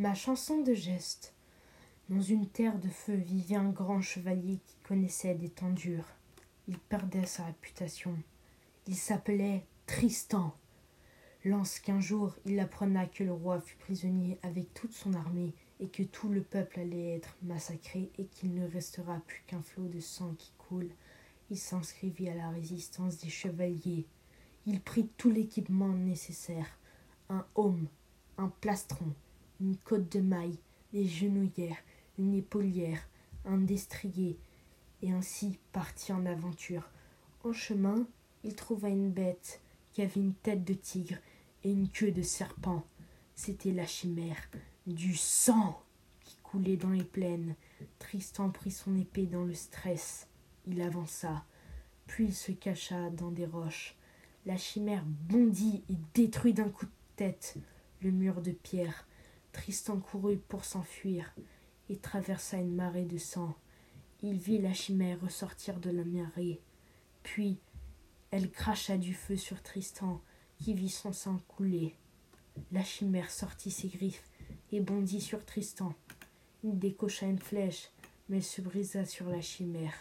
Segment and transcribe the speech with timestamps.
[0.00, 1.34] Ma chanson de geste.
[2.08, 6.08] Dans une terre de feu vivait un grand chevalier qui connaissait des temps durs.
[6.66, 8.18] Il perdait sa réputation.
[8.88, 10.52] Il s'appelait Tristan.
[11.44, 16.02] Lorsqu'un jour il apprenait que le roi fut prisonnier avec toute son armée et que
[16.02, 20.34] tout le peuple allait être massacré et qu'il ne restera plus qu'un flot de sang
[20.36, 20.90] qui coule,
[21.50, 24.06] il s'inscrivit à la résistance des chevaliers.
[24.66, 26.80] Il prit tout l'équipement nécessaire
[27.28, 27.86] un aume,
[28.38, 29.14] un plastron,
[29.64, 30.58] une côte de maille,
[30.92, 31.78] des genouillères,
[32.18, 33.00] une épaulière,
[33.46, 34.38] un destrier,
[35.00, 36.90] et ainsi partit en aventure.
[37.44, 38.06] En chemin,
[38.42, 41.16] il trouva une bête qui avait une tête de tigre
[41.62, 42.84] et une queue de serpent.
[43.34, 44.50] C'était la chimère.
[44.86, 45.82] Du sang
[46.24, 47.54] qui coulait dans les plaines.
[47.98, 50.28] Tristan prit son épée dans le stress.
[50.66, 51.44] Il avança,
[52.06, 53.96] puis il se cacha dans des roches.
[54.44, 57.56] La chimère bondit et détruit d'un coup de tête
[58.02, 59.06] le mur de pierre.
[59.54, 61.32] Tristan courut pour s'enfuir
[61.88, 63.54] et traversa une marée de sang.
[64.22, 66.60] Il vit la chimère ressortir de la marée.
[67.22, 67.58] Puis
[68.30, 70.20] elle cracha du feu sur Tristan,
[70.58, 71.94] qui vit son sang couler.
[72.72, 74.28] La chimère sortit ses griffes
[74.72, 75.94] et bondit sur Tristan.
[76.64, 77.90] Il décocha une flèche,
[78.28, 79.94] mais se brisa sur la chimère.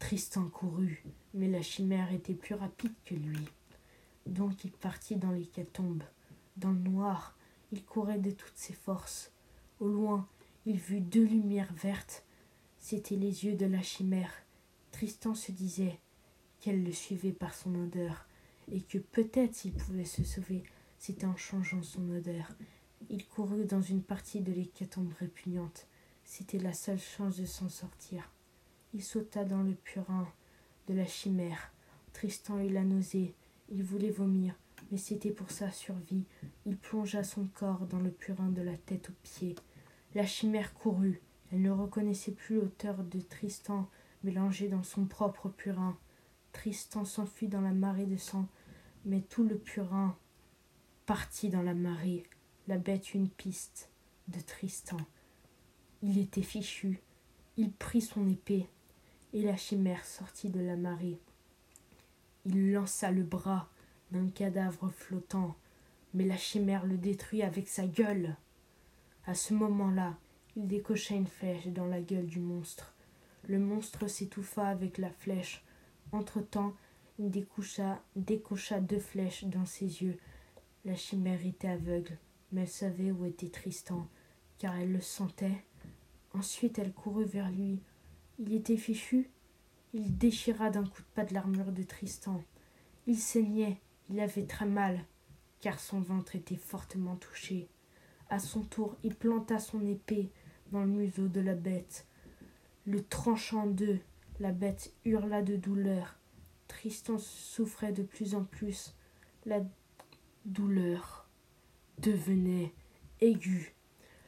[0.00, 3.48] Tristan courut, mais la chimère était plus rapide que lui.
[4.26, 6.02] Donc il partit dans l'hécatombe.
[6.56, 7.33] Dans le noir,
[7.74, 9.32] il courait de toutes ses forces.
[9.80, 10.28] Au loin,
[10.64, 12.24] il vit deux lumières vertes.
[12.78, 14.32] C'étaient les yeux de la chimère.
[14.92, 15.98] Tristan se disait
[16.60, 18.28] qu'elle le suivait par son odeur,
[18.70, 20.62] et que peut-être s'il pouvait se sauver,
[20.98, 22.48] c'était en changeant son odeur.
[23.10, 25.88] Il courut dans une partie de l'hécatombe répugnante.
[26.22, 28.30] C'était la seule chance de s'en sortir.
[28.94, 30.28] Il sauta dans le purin
[30.86, 31.72] de la chimère.
[32.12, 33.34] Tristan eut la nausée.
[33.68, 34.54] Il voulait vomir
[34.90, 36.24] mais c'était pour sa survie.
[36.66, 39.56] Il plongea son corps dans le purin de la tête aux pieds.
[40.14, 41.20] La chimère courut.
[41.52, 43.88] Elle ne reconnaissait plus l'auteur de Tristan
[44.24, 45.96] mélangé dans son propre purin.
[46.52, 48.48] Tristan s'enfuit dans la marée de sang,
[49.04, 50.16] mais tout le purin
[51.06, 52.24] partit dans la marée.
[52.66, 53.90] La bête une piste
[54.28, 54.96] de Tristan.
[56.02, 57.00] Il était fichu.
[57.56, 58.68] Il prit son épée,
[59.32, 61.20] et la chimère sortit de la marée.
[62.46, 63.68] Il lança le bras
[64.14, 65.56] d'un cadavre flottant,
[66.14, 68.36] mais la chimère le détruit avec sa gueule.
[69.26, 70.16] À ce moment-là,
[70.56, 72.94] il décocha une flèche dans la gueule du monstre.
[73.48, 75.64] Le monstre s'étouffa avec la flèche.
[76.12, 76.74] Entre-temps,
[77.18, 80.18] il décocha, décocha deux flèches dans ses yeux.
[80.84, 82.16] La chimère était aveugle,
[82.52, 84.06] mais elle savait où était Tristan,
[84.58, 85.64] car elle le sentait.
[86.34, 87.80] Ensuite, elle courut vers lui.
[88.38, 89.28] Il était fichu.
[89.92, 92.42] Il déchira d'un coup de pas de l'armure de Tristan.
[93.06, 93.78] Il saignait,
[94.10, 95.04] il avait très mal,
[95.60, 97.68] car son ventre était fortement touché.
[98.28, 100.30] À son tour, il planta son épée
[100.72, 102.06] dans le museau de la bête.
[102.86, 104.00] Le tranchant en deux,
[104.40, 106.18] la bête hurla de douleur.
[106.68, 108.94] Tristan souffrait de plus en plus.
[109.46, 109.60] La
[110.44, 111.28] douleur
[111.98, 112.72] devenait
[113.20, 113.74] aiguë.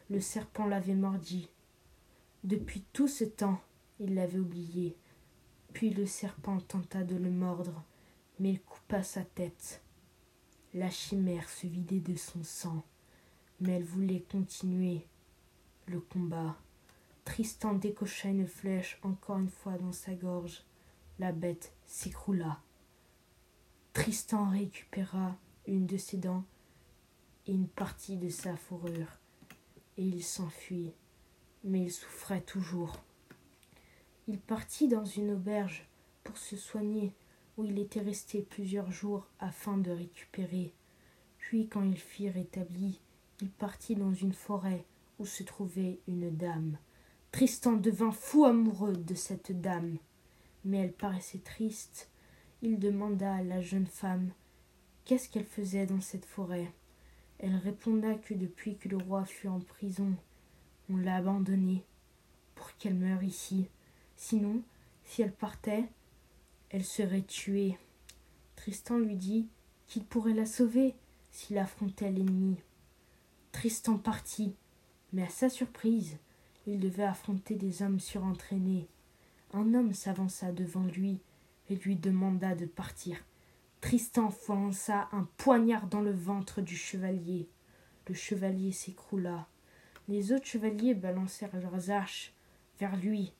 [0.08, 1.50] Le serpent l'avait mordi.
[2.44, 3.60] Depuis tout ce temps,
[3.98, 4.96] il l'avait oublié.
[5.72, 7.82] Puis le serpent tenta de le mordre
[8.38, 9.82] mais il coupa sa tête.
[10.74, 12.84] La chimère se vidait de son sang,
[13.60, 15.06] mais elle voulait continuer
[15.86, 16.56] le combat.
[17.24, 20.62] Tristan décocha une flèche encore une fois dans sa gorge.
[21.18, 22.60] La bête s'écroula.
[23.92, 25.36] Tristan récupéra
[25.66, 26.44] une de ses dents
[27.46, 29.18] et une partie de sa fourrure,
[29.96, 30.92] et il s'enfuit,
[31.64, 33.02] mais il souffrait toujours.
[34.28, 35.88] Il partit dans une auberge
[36.24, 37.14] pour se soigner
[37.56, 40.72] où il était resté plusieurs jours afin de récupérer.
[41.38, 43.00] Puis, quand il fut rétabli,
[43.40, 44.84] il partit dans une forêt
[45.18, 46.78] où se trouvait une dame.
[47.32, 49.98] Tristan devint fou amoureux de cette dame,
[50.64, 52.10] mais elle paraissait triste.
[52.62, 54.30] Il demanda à la jeune femme
[55.06, 56.70] qu'est-ce qu'elle faisait dans cette forêt?
[57.38, 60.14] Elle répondit que depuis que le roi fut en prison,
[60.90, 61.84] on l'a abandonnée
[62.54, 63.68] pour qu'elle meure ici.
[64.16, 64.62] Sinon,
[65.04, 65.84] si elle partait,
[66.76, 67.78] elle serait tuée.
[68.54, 69.48] Tristan lui dit
[69.86, 70.94] qu'il pourrait la sauver
[71.30, 72.58] s'il affrontait l'ennemi.
[73.50, 74.54] Tristan partit,
[75.14, 76.18] mais à sa surprise,
[76.66, 78.88] il devait affronter des hommes surentraînés.
[79.54, 81.18] Un homme s'avança devant lui
[81.70, 83.24] et lui demanda de partir.
[83.80, 87.48] Tristan fonça un poignard dans le ventre du chevalier.
[88.06, 89.48] Le chevalier s'écroula.
[90.08, 92.34] Les autres chevaliers balancèrent leurs arches
[92.78, 93.32] vers lui,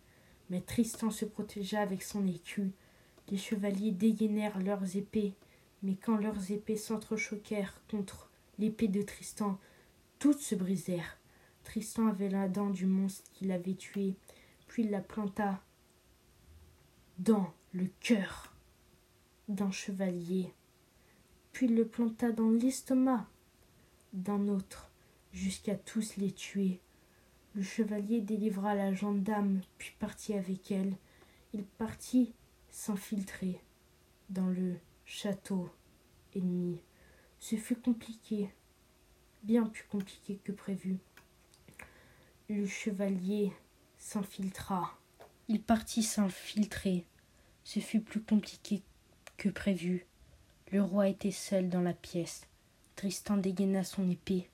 [0.49, 2.73] mais Tristan se protégea avec son écu
[3.29, 5.35] les chevaliers dégainèrent leurs épées,
[5.83, 9.59] mais quand leurs épées s'entrechoquèrent contre l'épée de Tristan,
[10.19, 11.19] toutes se brisèrent.
[11.65, 14.15] Tristan avait la dent du monstre qui l'avait tué,
[14.69, 15.61] puis il la planta
[17.19, 18.55] dans le cœur
[19.49, 20.53] d'un chevalier,
[21.53, 23.27] puis il le planta dans l'estomac
[24.13, 24.91] d'un autre,
[25.33, 26.81] jusqu'à tous les tuer.
[27.55, 30.95] Le chevalier délivra la gendarme, puis partit avec elle.
[31.55, 32.35] Il partit
[32.77, 33.59] s'infiltrer
[34.29, 34.77] dans le
[35.07, 35.71] château
[36.35, 36.79] ennemi.
[37.39, 38.51] Ce fut compliqué,
[39.43, 40.99] bien plus compliqué que prévu.
[42.51, 43.51] Le chevalier
[43.97, 44.95] s'infiltra.
[45.49, 47.07] Il partit s'infiltrer.
[47.65, 48.83] Ce fut plus compliqué
[49.39, 50.07] que prévu.
[50.71, 52.47] Le roi était seul dans la pièce.
[52.95, 54.51] Tristan dégaina son épée.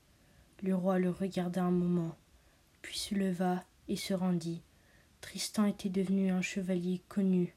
[0.62, 2.16] Le roi le regarda un moment,
[2.82, 4.62] puis se leva et se rendit.
[5.20, 7.56] Tristan était devenu un chevalier connu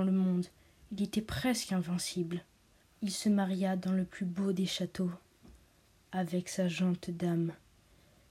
[0.00, 0.46] le monde.
[0.90, 2.44] Il était presque invincible.
[3.02, 5.10] Il se maria dans le plus beau des châteaux
[6.12, 7.52] avec sa jante dame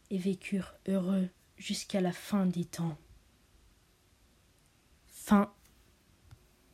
[0.10, 1.28] et vécurent heureux
[1.58, 2.98] jusqu'à la fin des temps.